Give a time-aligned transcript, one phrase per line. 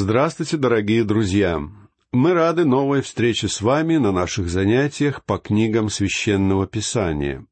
[0.00, 1.60] Здравствуйте, дорогие друзья!
[2.12, 7.44] Мы рады новой встрече с вами на наших занятиях по книгам Священного Писания.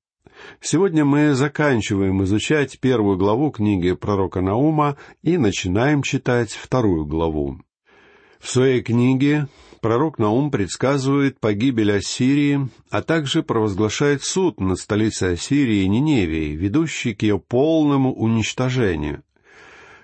[0.60, 7.58] Сегодня мы заканчиваем изучать первую главу книги пророка Наума и начинаем читать вторую главу.
[8.38, 9.48] В своей книге
[9.80, 17.22] пророк Наум предсказывает погибель Ассирии, а также провозглашает суд над столицей Ассирии Ниневии, ведущий к
[17.22, 19.24] ее полному уничтожению.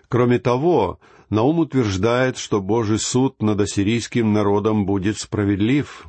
[0.09, 0.98] Кроме того,
[1.32, 6.04] Наум утверждает, что Божий суд над ассирийским народом будет справедлив.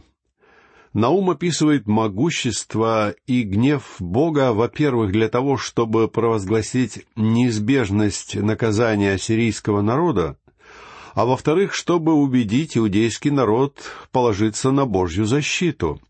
[0.91, 10.38] Наум описывает могущество и гнев Бога, во-первых, для того, чтобы провозгласить неизбежность наказания ассирийского народа,
[11.13, 13.77] а во-вторых, чтобы убедить иудейский народ
[14.12, 16.01] положиться на Божью защиту.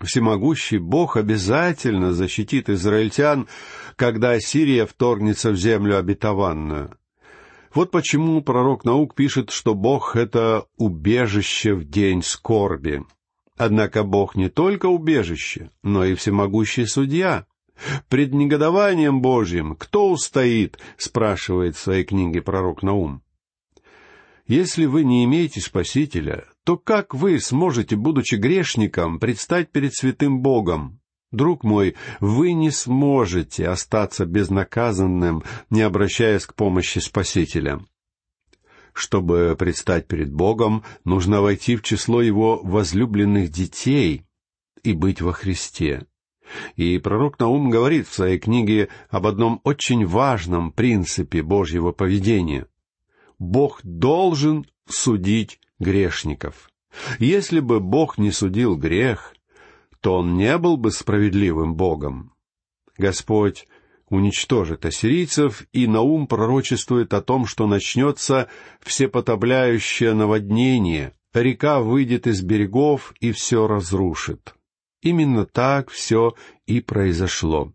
[0.00, 3.46] Всемогущий Бог обязательно защитит израильтян,
[3.96, 6.96] когда Ассирия вторгнется в землю обетованную.
[7.74, 13.02] Вот почему пророк наук пишет, что Бог— это убежище в день скорби.
[13.56, 17.46] Однако Бог не только убежище, но и всемогущий судья.
[18.08, 23.24] «Пред негодованием Божьим кто устоит?»— спрашивает в своей книге пророк Наум.
[24.46, 31.00] Если вы не имеете Спасителя, то как вы сможете, будучи грешником, предстать перед святым Богом?
[31.34, 37.80] Друг мой, вы не сможете остаться безнаказанным, не обращаясь к помощи Спасителя.
[38.92, 44.22] Чтобы предстать перед Богом, нужно войти в число Его возлюбленных детей
[44.84, 46.06] и быть во Христе.
[46.76, 52.68] И пророк Наум говорит в своей книге об одном очень важном принципе Божьего поведения.
[53.40, 56.70] Бог должен судить грешников.
[57.18, 59.34] Если бы Бог не судил грех,
[60.04, 62.34] то он не был бы справедливым Богом.
[62.98, 63.66] Господь
[64.10, 68.48] уничтожит ассирийцев, и Наум пророчествует о том, что начнется
[68.82, 74.54] всепотобляющее наводнение, река выйдет из берегов и все разрушит.
[75.00, 76.34] Именно так все
[76.66, 77.72] и произошло.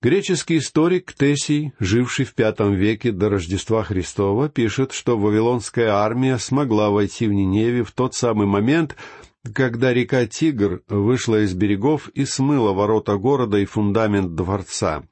[0.00, 6.90] Греческий историк Тесий, живший в пятом веке до Рождества Христова, пишет, что вавилонская армия смогла
[6.90, 8.96] войти в Ниневе в тот самый момент,
[9.50, 15.02] когда река Тигр вышла из берегов и смыла ворота города и фундамент дворца.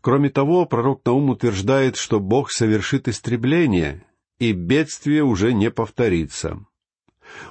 [0.00, 4.04] Кроме того, пророк Наум утверждает, что Бог совершит истребление,
[4.40, 6.66] и бедствие уже не повторится.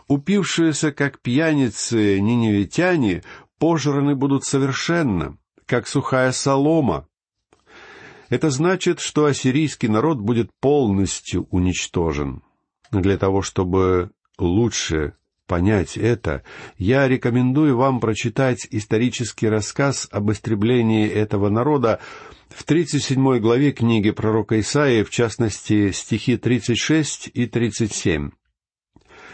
[0.08, 3.24] Упившиеся, как пьяницы, ниневитяне
[3.58, 7.08] пожраны будут совершенно, как сухая солома.
[8.28, 12.44] Это значит, что ассирийский народ будет полностью уничтожен.
[12.92, 15.16] Для того, чтобы лучше
[15.52, 16.44] понять это,
[16.78, 22.00] я рекомендую вам прочитать исторический рассказ об истреблении этого народа
[22.48, 28.32] в 37 главе книги пророка Исаии, в частности, стихи 36 и 37.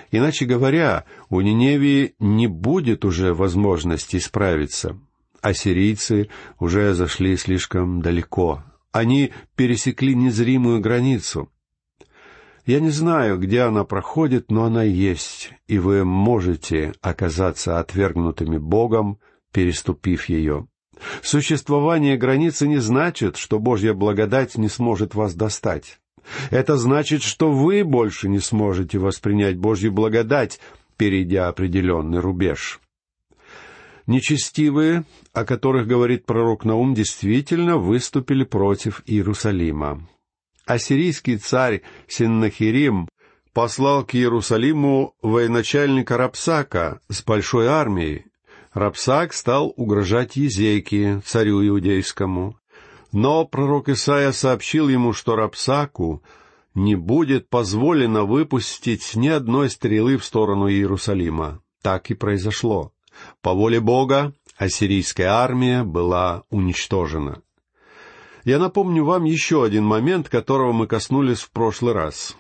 [0.10, 5.00] Иначе говоря, у Ниневии не будет уже возможности справиться.
[5.42, 6.30] Ассирийцы
[6.60, 8.64] уже зашли слишком далеко.
[8.92, 11.52] Они пересекли незримую границу.
[12.68, 19.20] Я не знаю, где она проходит, но она есть, и вы можете оказаться отвергнутыми Богом,
[19.54, 20.68] переступив ее.
[21.22, 26.02] Существование границы не значит, что Божья благодать не сможет вас достать.
[26.52, 30.60] Это значит, что вы больше не сможете воспринять Божью благодать,
[30.98, 32.82] перейдя определенный рубеж.
[34.08, 40.06] Нечестивые, о которых говорит пророк Наум, действительно выступили против Иерусалима
[40.68, 43.08] ассирийский царь Синнахирим
[43.54, 48.26] послал к Иерусалиму военачальника Рапсака с большой армией.
[48.74, 52.60] Рапсак стал угрожать Езейке, царю иудейскому.
[53.12, 56.22] Но пророк Исаия сообщил ему, что Рапсаку
[56.76, 61.64] не будет позволено выпустить ни одной стрелы в сторону Иерусалима.
[61.82, 62.92] Так и произошло.
[63.42, 67.42] По воле Бога ассирийская армия была уничтожена.
[68.48, 72.38] Я напомню вам еще один момент, которого мы коснулись в прошлый раз.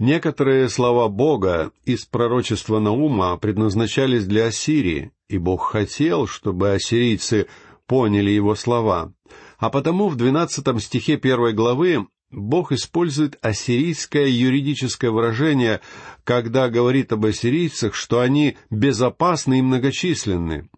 [0.00, 7.46] Некоторые слова Бога из пророчества Наума предназначались для Ассирии, и Бог хотел, чтобы ассирийцы
[7.86, 9.12] поняли его слова.
[9.58, 15.80] А потому в двенадцатом стихе первой главы Бог использует ассирийское юридическое выражение,
[16.24, 20.68] когда говорит об ассирийцах, что они безопасны и многочисленны.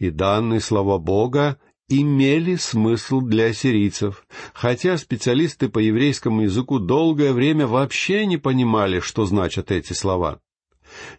[0.00, 7.66] И данные слова Бога имели смысл для ассирийцев, хотя специалисты по еврейскому языку долгое время
[7.66, 10.40] вообще не понимали, что значат эти слова.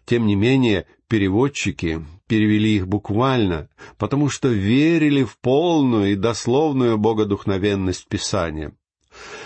[0.04, 8.06] Тем не менее, переводчики перевели их буквально, потому что верили в полную и дословную богодухновенность
[8.08, 8.72] Писания.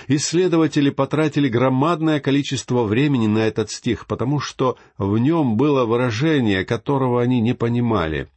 [0.08, 7.22] Исследователи потратили громадное количество времени на этот стих, потому что в нем было выражение, которого
[7.22, 8.28] они не понимали.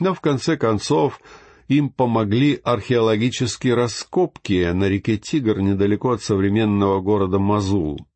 [0.00, 1.20] Но в конце концов
[1.68, 8.06] им помогли археологические раскопки на реке Тигр недалеко от современного города Мазул.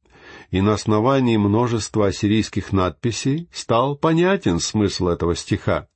[0.51, 5.89] И на основании множества ассирийских надписей стал понятен смысл этого стиха.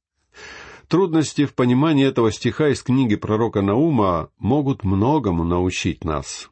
[0.89, 6.51] Трудности в понимании этого стиха из книги пророка Наума могут многому научить нас.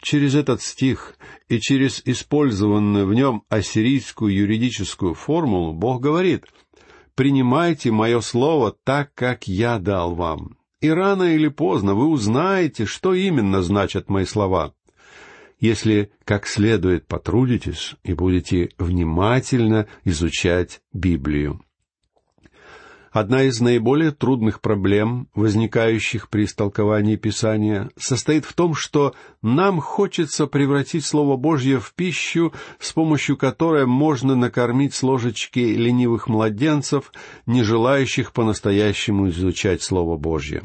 [0.00, 1.14] Через этот стих
[1.48, 6.44] и через использованную в нем ассирийскую юридическую формулу Бог говорит
[7.14, 13.14] «Принимайте мое слово так, как я дал вам, и рано или поздно вы узнаете, что
[13.14, 14.74] именно значат мои слова,
[15.60, 21.60] если как следует потрудитесь и будете внимательно изучать Библию».
[23.12, 30.46] Одна из наиболее трудных проблем, возникающих при истолковании Писания, состоит в том, что нам хочется
[30.46, 37.12] превратить Слово Божье в пищу, с помощью которой можно накормить с ложечки ленивых младенцев,
[37.44, 40.62] не желающих по-настоящему изучать Слово Божье.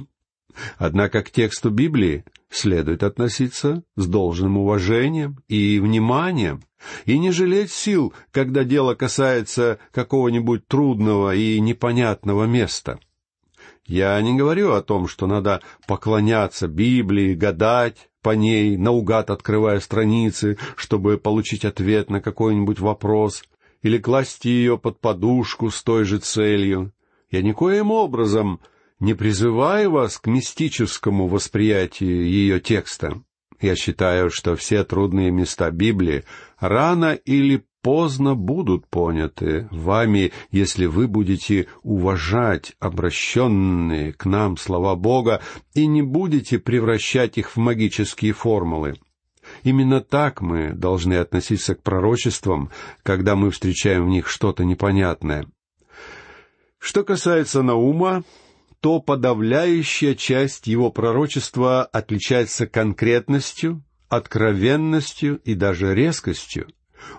[0.78, 6.62] Однако к тексту Библии следует относиться с должным уважением и вниманием,
[7.06, 13.00] и не жалеть сил, когда дело касается какого-нибудь трудного и непонятного места.
[13.86, 20.58] Я не говорю о том, что надо поклоняться Библии, гадать по ней, наугад открывая страницы,
[20.76, 23.44] чтобы получить ответ на какой-нибудь вопрос,
[23.82, 26.92] или класть ее под подушку с той же целью.
[27.32, 28.60] Я никоим образом
[29.00, 33.22] не призываю вас к мистическому восприятию ее текста.
[33.60, 36.24] Я считаю, что все трудные места Библии
[36.60, 45.42] рано или поздно будут поняты вами, если вы будете уважать обращенные к нам слова Бога
[45.74, 48.96] и не будете превращать их в магические формулы.
[49.64, 52.70] Именно так мы должны относиться к пророчествам,
[53.04, 55.48] когда мы встречаем в них что-то непонятное.
[56.80, 58.24] Что касается Наума,
[58.80, 66.68] то подавляющая часть его пророчества отличается конкретностью, откровенностью и даже резкостью.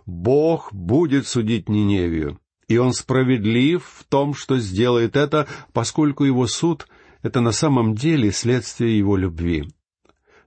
[0.06, 2.38] Бог будет судить Ниневию,
[2.69, 6.87] и он справедлив в том, что сделает это, поскольку его суд—
[7.22, 9.69] это на самом деле следствие его любви.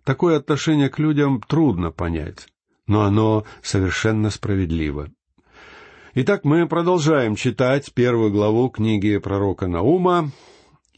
[0.03, 2.47] Такое отношение к людям трудно понять,
[2.87, 5.09] но оно совершенно справедливо.
[6.13, 10.31] Итак, мы продолжаем читать первую главу книги пророка Наума,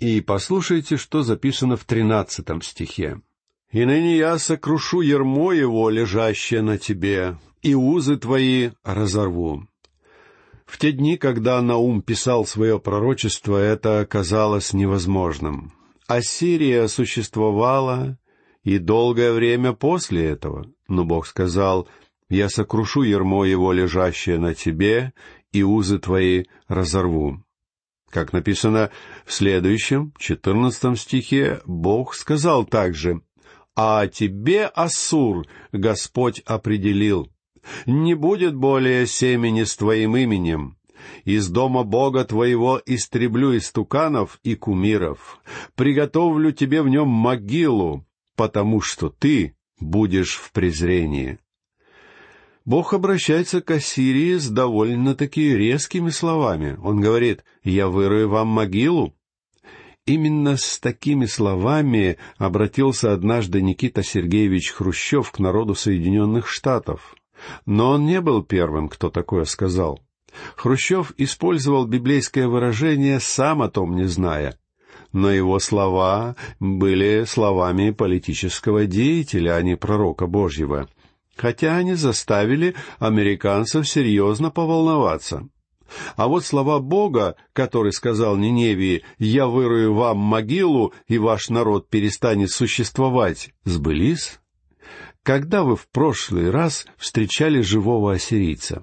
[0.03, 3.21] и послушайте, что записано в тринадцатом стихе.
[3.71, 9.65] «И ныне я сокрушу ермо его, лежащее на тебе, и узы твои разорву».
[10.65, 15.71] В те дни, когда Наум писал свое пророчество, это оказалось невозможным.
[16.07, 18.17] Ассирия существовала
[18.63, 21.88] и долгое время после этого, но Бог сказал,
[22.29, 25.13] «Я сокрушу ермо его, лежащее на тебе,
[25.53, 27.43] и узы твои разорву».
[28.13, 28.92] Как написано
[29.25, 33.21] в следующем, четырнадцатом стихе, Бог сказал также,
[33.75, 37.31] «А тебе, Ассур, Господь определил,
[37.88, 40.77] не будет более семени с твоим именем,
[41.25, 45.42] из дома Бога твоего истреблю истуканов и кумиров,
[45.74, 48.06] приготовлю тебе в нем могилу,
[48.36, 51.39] потому что ты будешь в презрении».
[52.65, 56.77] Бог обращается к Ассирии с довольно-таки резкими словами.
[56.82, 59.13] Он говорит, «Я вырою вам могилу».
[60.05, 67.15] Именно с такими словами обратился однажды Никита Сергеевич Хрущев к народу Соединенных Штатов.
[67.65, 70.01] Но он не был первым, кто такое сказал.
[70.55, 74.58] Хрущев использовал библейское выражение, сам о том не зная.
[75.12, 80.88] Но его слова были словами политического деятеля, а не пророка Божьего—
[81.36, 85.48] хотя они заставили американцев серьезно поволноваться.
[86.16, 92.50] А вот слова Бога, который сказал Ниневии «Я вырую вам могилу, и ваш народ перестанет
[92.50, 94.40] существовать», сбылись?
[95.24, 98.82] Когда вы в прошлый раз встречали живого ассирийца?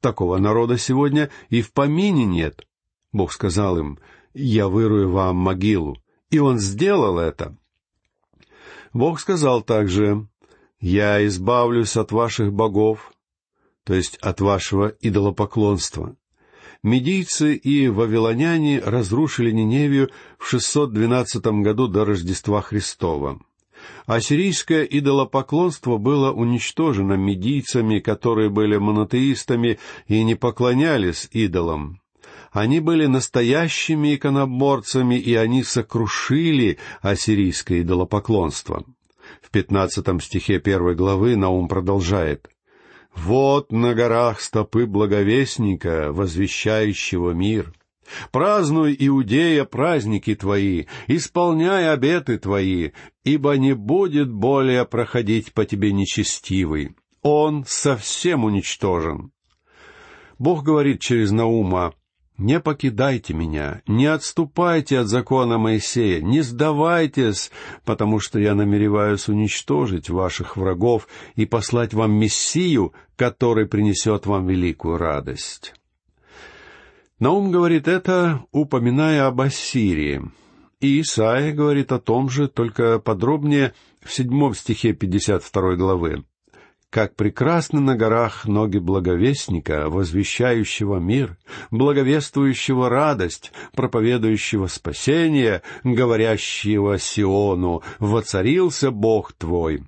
[0.00, 2.66] Такого народа сегодня и в помине нет.
[3.12, 3.98] Бог сказал им
[4.34, 5.98] «Я вырую вам могилу»,
[6.30, 7.56] и он сделал это.
[8.92, 10.26] Бог сказал также
[10.82, 13.12] «Я избавлюсь от ваших богов»,
[13.84, 16.16] то есть от вашего идолопоклонства.
[16.82, 23.40] Медийцы и вавилоняне разрушили Ниневию в 612 году до Рождества Христова.
[24.06, 32.00] Ассирийское идолопоклонство было уничтожено медийцами, которые были монотеистами и не поклонялись идолам.
[32.50, 38.84] Они были настоящими иконоборцами, и они сокрушили ассирийское идолопоклонство.
[39.42, 42.48] В пятнадцатом стихе первой главы Наум продолжает.
[43.14, 47.74] «Вот на горах стопы благовестника, возвещающего мир.
[48.30, 52.90] Празднуй, Иудея, праздники твои, исполняй обеты твои,
[53.24, 56.96] ибо не будет более проходить по тебе нечестивый.
[57.20, 59.32] Он совсем уничтожен».
[60.38, 61.94] Бог говорит через Наума,
[62.42, 67.52] «Не покидайте меня, не отступайте от закона Моисея, не сдавайтесь,
[67.84, 71.06] потому что я намереваюсь уничтожить ваших врагов
[71.36, 75.74] и послать вам Мессию, который принесет вам великую радость».
[77.20, 80.22] Наум говорит это, упоминая об Ассирии.
[80.80, 86.24] И Исаия говорит о том же, только подробнее в седьмом стихе 52 главы.
[86.92, 91.38] Как прекрасны на горах ноги благовестника, возвещающего мир,
[91.70, 99.84] благовествующего радость, проповедующего спасение, говорящего Сиону, «Воцарился Бог твой».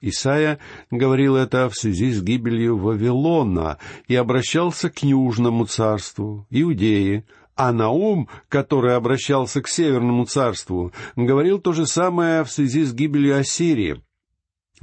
[0.00, 0.60] Исаия
[0.92, 7.24] говорил это в связи с гибелью Вавилона и обращался к Южному царству, Иудее,
[7.56, 13.38] а Наум, который обращался к Северному царству, говорил то же самое в связи с гибелью
[13.38, 14.03] Ассирии.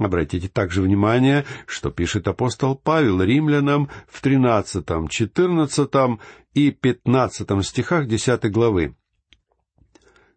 [0.02, 6.18] Обратите также внимание, что пишет апостол Павел римлянам в тринадцатом, четырнадцатом
[6.54, 8.96] и пятнадцатом стихах десятой главы.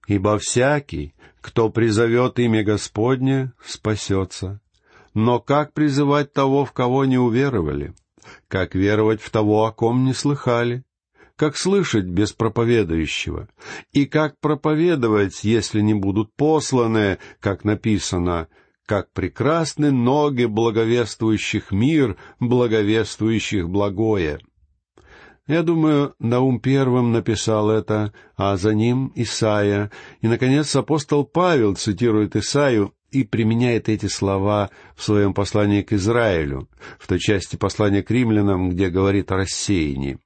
[0.07, 4.62] «Ибо всякий, кто призовет имя Господне, спасется.
[5.15, 7.95] Но как призывать того, в кого не уверовали?
[8.48, 10.84] Как веровать в того, о ком не слыхали?
[11.36, 13.50] Как слышать без проповедующего?
[13.93, 18.48] И как проповедовать, если не будут посланы, как написано,
[18.86, 24.39] как прекрасны ноги благовествующих мир, благовествующих благое.
[25.48, 32.36] Я думаю, Наум первым написал это, а за ним Исаия, и, наконец, апостол Павел цитирует
[32.36, 38.10] Исаию и применяет эти слова в своем послании к Израилю, в той части послания к
[38.10, 40.18] римлянам, где говорит о рассеянии.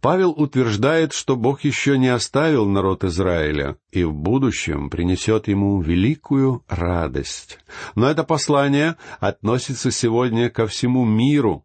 [0.00, 6.64] Павел утверждает, что Бог еще не оставил народ Израиля и в будущем принесет ему великую
[6.68, 7.58] радость.
[7.96, 11.64] Но это послание относится сегодня ко всему миру,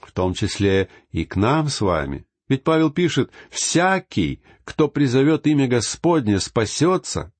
[0.00, 2.24] в том числе и к нам с вами.
[2.48, 7.32] Ведь Павел пишет, «Всякий, кто призовет имя Господне, спасется».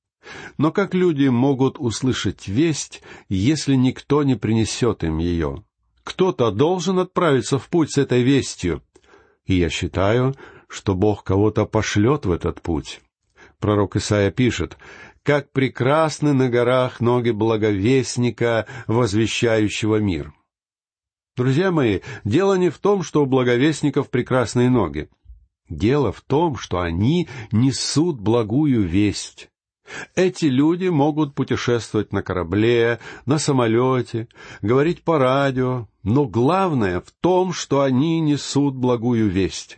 [0.57, 5.65] Но как люди могут услышать весть, если никто не принесет им ее?
[6.05, 8.83] Кто-то должен отправиться в путь с этой вестью,
[9.47, 10.35] и я считаю,
[10.69, 13.01] что Бог кого-то пошлет в этот путь.
[13.59, 14.77] Пророк Исаия пишет,
[15.23, 20.33] «Как прекрасны на горах ноги благовестника, возвещающего мир».
[21.37, 25.09] Друзья мои, дело не в том, что у благовестников прекрасные ноги.
[25.69, 29.49] Дело в том, что они несут благую весть.
[30.15, 34.29] Эти люди могут путешествовать на корабле, на самолете,
[34.61, 39.77] говорить по радио, но главное в том, что они несут благую весть.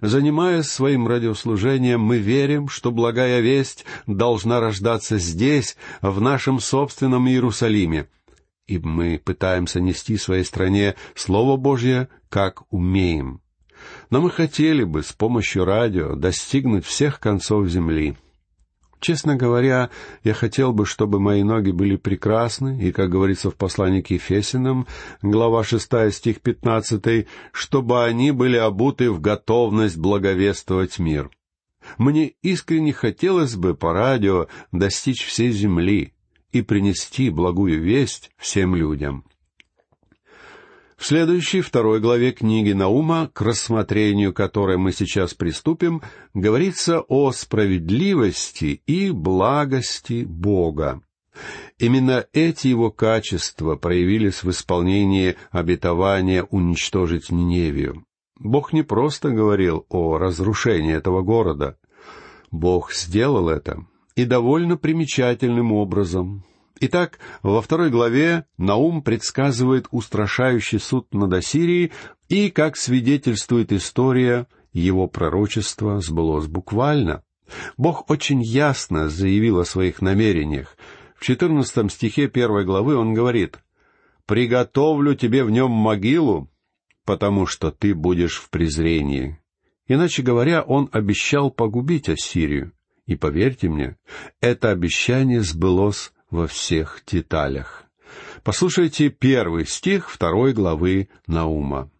[0.00, 8.08] Занимаясь своим радиослужением, мы верим, что благая весть должна рождаться здесь, в нашем собственном Иерусалиме.
[8.66, 13.42] И мы пытаемся нести своей стране Слово Божье, как умеем.
[14.08, 18.16] Но мы хотели бы с помощью радио достигнуть всех концов земли.
[19.04, 19.90] Честно говоря,
[20.22, 24.86] я хотел бы, чтобы мои ноги были прекрасны, и, как говорится в послании к Ефесиным,
[25.20, 31.28] глава 6, стих 15, чтобы они были обуты в готовность благовествовать мир.
[31.98, 36.14] Мне искренне хотелось бы по радио достичь всей земли
[36.52, 39.26] и принести благую весть всем людям.
[40.96, 46.02] В следующей второй главе книги Наума, к рассмотрению которой мы сейчас приступим,
[46.34, 51.02] говорится о справедливости и благости Бога.
[51.78, 58.04] Именно эти его качества проявились в исполнении обетования уничтожить Ниневию.
[58.38, 61.76] Бог не просто говорил о разрушении этого города.
[62.52, 63.84] Бог сделал это,
[64.14, 66.44] и довольно примечательным образом.
[66.80, 71.92] Итак, во второй главе Наум предсказывает устрашающий суд над Ассирией,
[72.28, 77.22] и, как свидетельствует история, его пророчество сбылось буквально.
[77.76, 80.76] Бог очень ясно заявил о своих намерениях.
[81.14, 83.58] В четырнадцатом стихе первой главы он говорит,
[84.26, 86.50] «Приготовлю тебе в нем могилу,
[87.04, 89.38] потому что ты будешь в презрении».
[89.86, 92.72] Иначе говоря, он обещал погубить Ассирию.
[93.06, 93.98] И поверьте мне,
[94.40, 97.84] это обещание сбылось во всех деталях.
[98.42, 101.90] Послушайте первый стих второй главы Наума.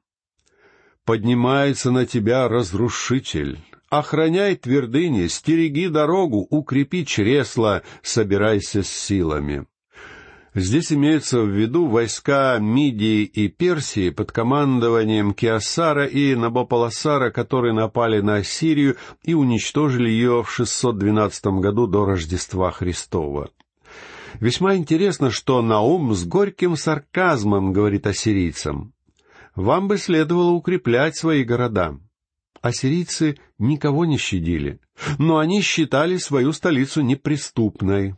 [1.04, 3.60] «Поднимается на тебя разрушитель,
[3.90, 9.66] охраняй твердыни, стереги дорогу, укрепи чресла, собирайся с силами».
[10.56, 18.20] Здесь имеются в виду войска Мидии и Персии под командованием Киосара и Набополосара, которые напали
[18.20, 23.50] на Ассирию и уничтожили ее в 612 году до Рождества Христова.
[24.40, 28.92] Весьма интересно, что Наум с горьким сарказмом говорит ассирийцам.
[29.54, 31.98] «Вам бы следовало укреплять свои города».
[32.60, 34.80] Ассирийцы никого не щадили,
[35.18, 38.16] но они считали свою столицу неприступной.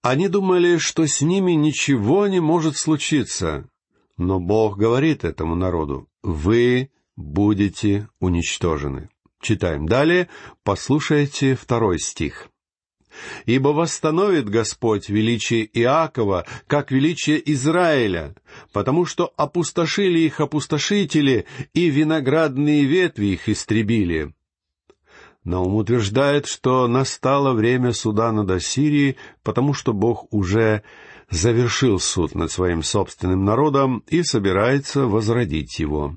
[0.00, 3.68] Они думали, что с ними ничего не может случиться.
[4.16, 9.10] Но Бог говорит этому народу, вы будете уничтожены.
[9.42, 10.28] Читаем далее,
[10.62, 12.48] послушайте второй стих.
[13.46, 18.34] «Ибо восстановит Господь величие Иакова, как величие Израиля,
[18.72, 24.32] потому что опустошили их опустошители, и виноградные ветви их истребили.
[25.44, 30.82] Наум утверждает, что настало время суда над Ассирией, потому что Бог уже
[31.30, 36.16] завершил суд над своим собственным народом и собирается возродить его.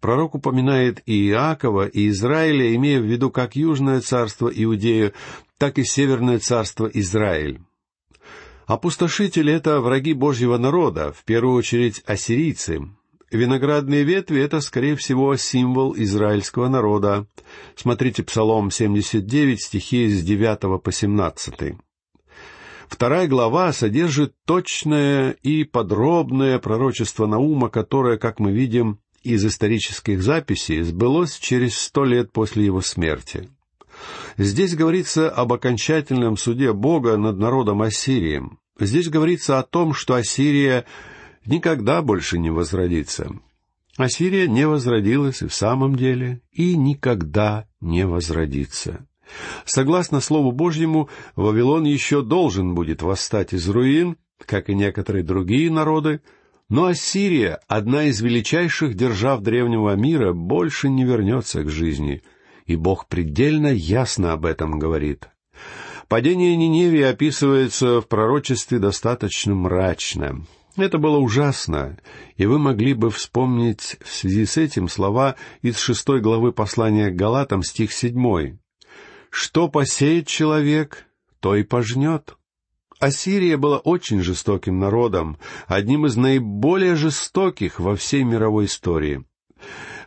[0.00, 5.12] Пророк упоминает и Иакова, и Израиля, имея в виду как Южное царство Иудею,
[5.60, 7.60] так и Северное царство Израиль.
[8.66, 12.88] Опустошители— это враги Божьего народа, в первую очередь ассирийцы,
[13.30, 17.28] Виноградные ветви— это, скорее всего, символ израильского народа.
[17.76, 21.76] Смотрите Псалом 79, стихи с 9 по 17.
[22.88, 30.82] Вторая глава содержит точное и подробное пророчество Наума, которое, как мы видим из исторических записей,
[30.82, 33.48] сбылось через сто лет после его смерти.
[34.36, 38.58] Здесь говорится об окончательном суде Бога над народом Ассирием.
[38.78, 40.86] Здесь говорится о том, что Ассирия
[41.44, 43.30] никогда больше не возродится.
[43.96, 49.06] Ассирия не возродилась и в самом деле, и никогда не возродится.
[49.64, 56.20] Согласно Слову Божьему, Вавилон еще должен будет восстать из руин, как и некоторые другие народы,
[56.68, 62.22] но Ассирия, одна из величайших держав древнего мира, больше не вернется к жизни,
[62.70, 65.28] и Бог предельно ясно об этом говорит.
[66.06, 70.46] Падение Ниневии описывается в пророчестве достаточно мрачно.
[70.76, 71.98] Это было ужасно,
[72.36, 77.16] и вы могли бы вспомнить в связи с этим слова из шестой главы послания к
[77.16, 78.60] Галатам, стих седьмой.
[79.30, 81.06] «Что посеет человек,
[81.40, 82.36] то и пожнет».
[83.00, 89.24] Ассирия была очень жестоким народом, одним из наиболее жестоких во всей мировой истории.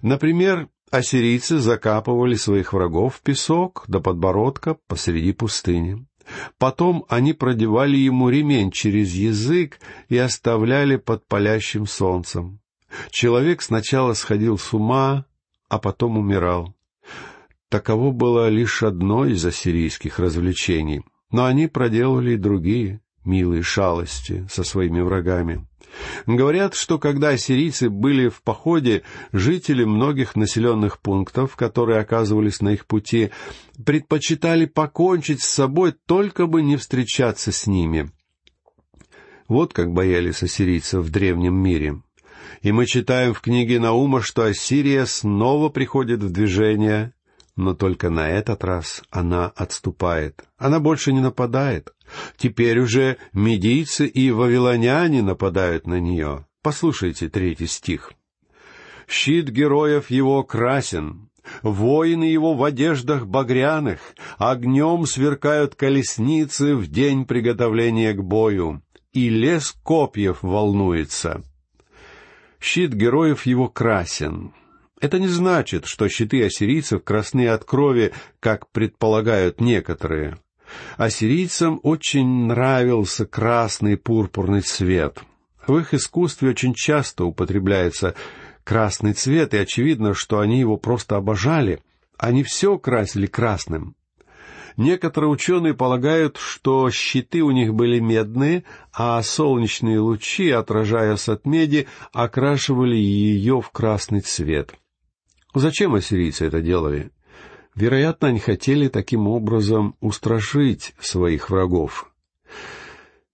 [0.02, 6.06] Например, ассирийцы закапывали своих врагов в песок до подбородка посреди пустыни.
[6.60, 12.60] Потом они продевали ему ремень через язык и оставляли под палящим солнцем.
[13.10, 15.26] Человек сначала сходил с ума,
[15.68, 16.76] а потом умирал.
[17.70, 21.02] Таково было лишь одно из ассирийских развлечений,
[21.32, 25.66] но они проделывали и другие милые шалости со своими врагами.
[26.26, 32.86] Говорят, что когда ассирийцы были в походе, жители многих населенных пунктов, которые оказывались на их
[32.86, 33.32] пути,
[33.86, 38.12] предпочитали покончить с собой, только бы не встречаться с ними.
[39.48, 42.02] Вот как боялись ассирийцев в древнем мире.
[42.62, 47.14] И мы читаем в книге Наума, что Ассирия снова приходит в движение,
[47.56, 50.44] но только на этот раз она отступает.
[50.58, 51.94] Она больше не нападает.
[52.38, 56.46] Теперь уже медийцы и вавилоняне нападают на нее.
[56.62, 58.14] Послушайте третий стих.
[59.08, 61.30] «Щит героев его красен,
[61.62, 64.00] воины его в одеждах багряных,
[64.38, 71.44] огнем сверкают колесницы в день приготовления к бою, и лес копьев волнуется».
[72.62, 74.54] Щит героев его красен.
[75.02, 80.38] Это не значит, что щиты ассирийцев красны от крови, как предполагают некоторые.
[80.98, 85.20] Ассирийцам очень нравился красный пурпурный цвет.
[85.68, 88.16] В их искусстве очень часто употребляется
[88.64, 91.82] красный цвет, и очевидно, что они его просто обожали.
[92.18, 93.96] Они все красили красным.
[94.76, 101.88] Некоторые ученые полагают, что щиты у них были медные, а солнечные лучи, отражаясь от меди,
[102.12, 104.74] окрашивали ее в красный цвет.
[105.54, 107.12] Зачем ассирийцы это делали?
[107.76, 112.12] Вероятно, они хотели таким образом устрашить своих врагов.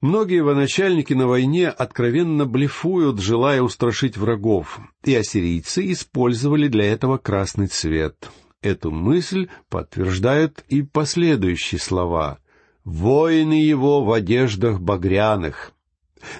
[0.01, 7.67] Многие военачальники на войне откровенно блефуют, желая устрашить врагов, и ассирийцы использовали для этого красный
[7.67, 8.29] цвет.
[8.61, 12.39] Эту мысль подтверждают и последующие слова
[12.85, 15.73] «воины его в одеждах багряных».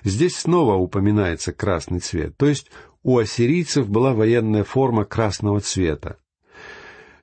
[0.03, 2.71] Здесь снова упоминается красный цвет, то есть
[3.03, 6.17] у ассирийцев была военная форма красного цвета.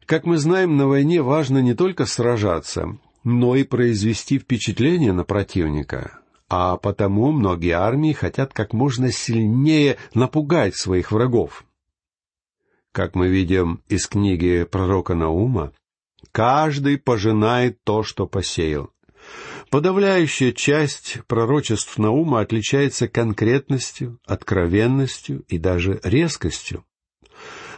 [0.07, 6.21] Как мы знаем, на войне важно не только сражаться, но и произвести впечатление на противника.
[6.49, 11.64] а потому многие армии хотят как можно сильнее напугать своих врагов.
[12.92, 15.73] Как мы видим из книги пророка Наума,
[16.31, 18.90] каждый пожинает то, что посеял.
[19.71, 26.85] Подавляющая часть пророчеств Наума отличается конкретностью, откровенностью и даже резкостью.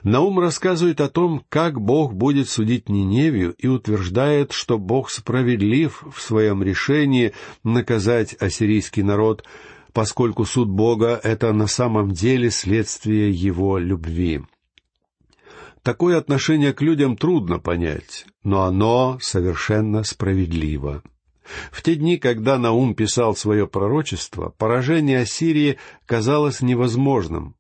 [0.02, 6.20] Наум рассказывает о том, как Бог будет судить Ниневию и утверждает, что Бог справедлив в
[6.20, 7.32] своем решении
[7.64, 9.44] наказать ассирийский народ,
[9.92, 14.42] поскольку суд Бога— это на самом деле следствие его любви.
[15.82, 21.02] Такое отношение к людям трудно понять, но оно совершенно справедливо.
[21.70, 27.54] В те дни, когда Наум писал свое пророчество, поражение Ассирии казалось невозможным.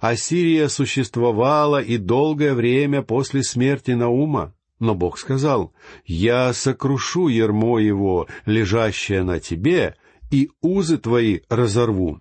[0.00, 5.72] Ассирия существовала и долгое время после смерти Наума, но Бог сказал,
[6.04, 9.96] «Я сокрушу ермо его, лежащее на тебе,
[10.30, 12.20] и узы твои разорву»,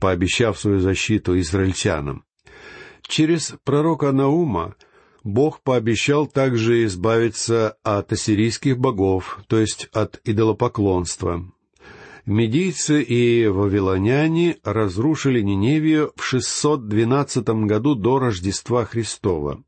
[0.00, 2.24] пообещав свою защиту израильтянам.
[3.02, 4.74] Через пророка Наума
[5.24, 11.44] Бог пообещал также избавиться от ассирийских богов, то есть от идолопоклонства.
[12.26, 19.64] Медийцы и вавилоняне разрушили Ниневию в 612 году до Рождества Христова.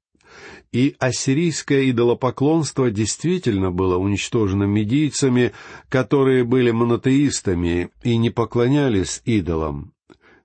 [0.71, 5.53] И ассирийское идолопоклонство действительно было уничтожено медийцами,
[5.89, 9.94] которые были монотеистами и не поклонялись идолам.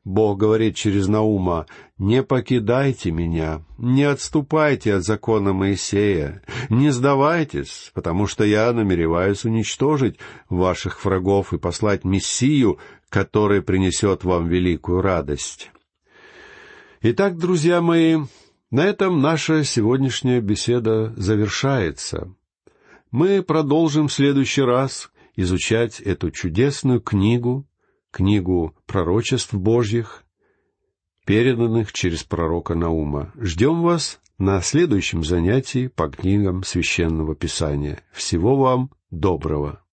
[0.06, 1.66] Бог говорит через Наума,
[1.98, 10.18] «Не покидайте меня, не отступайте от закона Моисея, не сдавайтесь, потому что я намереваюсь уничтожить
[10.50, 15.72] ваших врагов и послать Мессию, который принесет вам великую радость».
[17.02, 18.18] Итак, друзья мои,
[18.72, 22.34] на этом наша сегодняшняя беседа завершается.
[23.10, 27.69] Мы продолжим в следующий раз изучать эту чудесную книгу,
[28.12, 30.24] книгу пророчеств Божьих,
[31.26, 33.34] переданных через пророка Наума.
[33.40, 38.04] Ждем вас на следующем занятии по книгам Священного Писания.
[38.12, 39.84] Всего вам доброго!